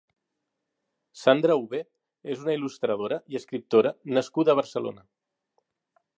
Sandra 1.23 1.57
Uve 1.65 1.81
és 2.37 2.41
una 2.47 2.57
il·lustradora 2.61 3.21
i 3.35 3.41
escriptora 3.41 3.93
nascuda 4.19 4.55
a 4.57 4.61
Barcelona. 4.63 5.07